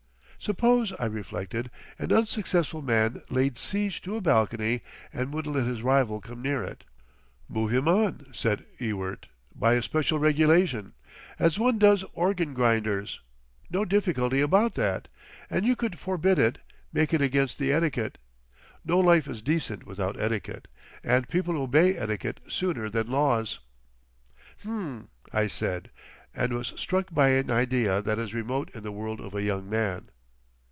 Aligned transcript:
"Suppose," 0.43 0.91
I 0.99 1.05
reflected, 1.05 1.69
"an 1.99 2.11
unsuccessful 2.11 2.81
man 2.81 3.21
laid 3.29 3.59
siege 3.59 4.01
to 4.01 4.15
a 4.15 4.21
balcony 4.21 4.81
and 5.13 5.31
wouldn't 5.31 5.55
let 5.55 5.67
his 5.67 5.83
rival 5.83 6.19
come 6.19 6.41
near 6.41 6.63
it?" 6.63 6.83
"Move 7.47 7.71
him 7.71 7.87
on," 7.87 8.25
said 8.31 8.65
Ewart, 8.79 9.27
"by 9.53 9.73
a 9.73 9.83
special 9.83 10.17
regulation. 10.17 10.93
As 11.37 11.59
one 11.59 11.77
does 11.77 12.03
organ 12.13 12.55
grinders. 12.55 13.21
No 13.69 13.85
difficulty 13.85 14.41
about 14.41 14.73
that. 14.73 15.09
And 15.47 15.63
you 15.63 15.75
could 15.75 15.99
forbid 15.99 16.39
it—make 16.39 17.13
it 17.13 17.21
against 17.21 17.59
the 17.59 17.71
etiquette. 17.71 18.17
No 18.83 18.97
life 18.99 19.27
is 19.27 19.43
decent 19.43 19.85
without 19.85 20.19
etiquette.... 20.19 20.67
And 21.03 21.29
people 21.29 21.55
obey 21.55 21.95
etiquette 21.95 22.39
sooner 22.47 22.89
than 22.89 23.11
laws..." 23.11 23.59
"H'm," 24.61 25.09
I 25.31 25.45
said, 25.45 25.91
and 26.33 26.51
was 26.53 26.73
struck 26.77 27.11
by 27.13 27.27
an 27.27 27.51
idea 27.51 28.01
that 28.01 28.17
is 28.17 28.33
remote 28.33 28.71
in 28.73 28.81
the 28.81 28.91
world 28.91 29.21
of 29.21 29.35
a 29.35 29.43
young 29.43 29.69
man. 29.69 30.09